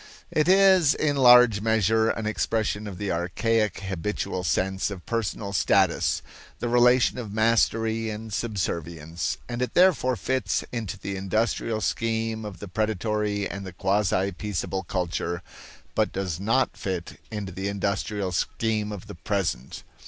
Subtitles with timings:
[0.31, 6.23] It is in large measure an expression of the archaic habitual sense of personal status
[6.57, 12.57] the relation of mastery and subservience and it therefore fits into the industrial scheme of
[12.57, 15.43] the predatory and the quasi peaceable culture,
[15.93, 19.83] but does not fit into the industrial scheme of the present.